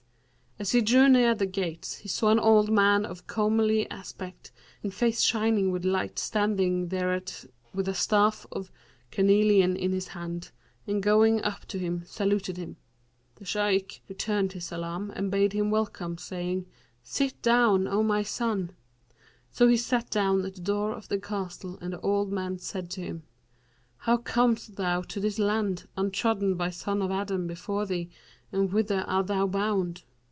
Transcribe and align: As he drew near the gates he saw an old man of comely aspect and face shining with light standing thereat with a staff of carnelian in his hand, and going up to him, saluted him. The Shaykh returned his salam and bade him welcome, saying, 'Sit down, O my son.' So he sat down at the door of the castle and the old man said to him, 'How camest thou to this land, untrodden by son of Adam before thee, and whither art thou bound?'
As 0.59 0.73
he 0.73 0.81
drew 0.81 1.09
near 1.09 1.33
the 1.33 1.47
gates 1.47 1.95
he 1.97 2.07
saw 2.07 2.29
an 2.29 2.37
old 2.37 2.69
man 2.71 3.03
of 3.03 3.25
comely 3.25 3.89
aspect 3.89 4.51
and 4.83 4.93
face 4.93 5.21
shining 5.21 5.71
with 5.71 5.83
light 5.83 6.19
standing 6.19 6.89
thereat 6.89 7.45
with 7.73 7.87
a 7.87 7.95
staff 7.95 8.45
of 8.51 8.71
carnelian 9.11 9.75
in 9.75 9.91
his 9.91 10.09
hand, 10.09 10.51
and 10.85 11.01
going 11.01 11.41
up 11.43 11.65
to 11.65 11.79
him, 11.79 12.03
saluted 12.05 12.57
him. 12.57 12.77
The 13.37 13.45
Shaykh 13.45 14.03
returned 14.07 14.53
his 14.53 14.65
salam 14.67 15.11
and 15.15 15.31
bade 15.31 15.53
him 15.53 15.71
welcome, 15.71 16.19
saying, 16.19 16.67
'Sit 17.01 17.41
down, 17.41 17.87
O 17.87 18.03
my 18.03 18.21
son.' 18.21 18.73
So 19.49 19.67
he 19.67 19.77
sat 19.77 20.11
down 20.11 20.45
at 20.45 20.53
the 20.53 20.61
door 20.61 20.93
of 20.93 21.07
the 21.07 21.17
castle 21.19 21.79
and 21.81 21.93
the 21.93 22.01
old 22.01 22.31
man 22.31 22.59
said 22.59 22.91
to 22.91 23.01
him, 23.01 23.23
'How 23.97 24.17
camest 24.17 24.75
thou 24.75 25.01
to 25.01 25.19
this 25.19 25.39
land, 25.39 25.87
untrodden 25.97 26.53
by 26.53 26.69
son 26.69 27.01
of 27.01 27.09
Adam 27.09 27.47
before 27.47 27.87
thee, 27.87 28.11
and 28.51 28.71
whither 28.71 28.99
art 29.07 29.25
thou 29.25 29.47
bound?' 29.47 30.03